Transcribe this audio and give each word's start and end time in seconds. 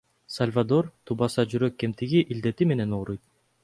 Сальвадор 0.37 0.89
тубаса 1.11 1.47
жүрөк 1.53 1.79
кемтиги 1.85 2.25
илдети 2.37 2.73
менен 2.75 2.99
ооруйт. 3.03 3.29